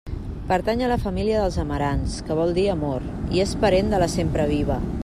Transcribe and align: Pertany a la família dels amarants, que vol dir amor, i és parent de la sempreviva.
Pertany 0.51 0.79
a 0.85 0.89
la 0.91 0.97
família 1.03 1.43
dels 1.43 1.59
amarants, 1.65 2.17
que 2.29 2.39
vol 2.41 2.57
dir 2.59 2.65
amor, 2.77 3.07
i 3.37 3.45
és 3.47 3.57
parent 3.67 3.95
de 3.97 4.03
la 4.07 4.11
sempreviva. 4.21 4.83